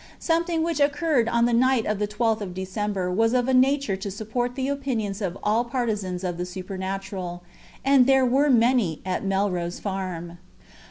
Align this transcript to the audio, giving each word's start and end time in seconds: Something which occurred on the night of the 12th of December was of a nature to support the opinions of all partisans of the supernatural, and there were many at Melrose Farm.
Something 0.17 0.63
which 0.63 0.79
occurred 0.79 1.29
on 1.29 1.45
the 1.45 1.53
night 1.53 1.85
of 1.85 1.99
the 1.99 2.07
12th 2.07 2.41
of 2.41 2.53
December 2.55 3.11
was 3.11 3.33
of 3.35 3.47
a 3.47 3.53
nature 3.53 3.95
to 3.97 4.09
support 4.09 4.55
the 4.55 4.67
opinions 4.67 5.21
of 5.21 5.37
all 5.43 5.63
partisans 5.63 6.23
of 6.23 6.39
the 6.39 6.45
supernatural, 6.47 7.43
and 7.85 8.07
there 8.07 8.25
were 8.25 8.49
many 8.49 9.03
at 9.05 9.23
Melrose 9.23 9.79
Farm. 9.79 10.39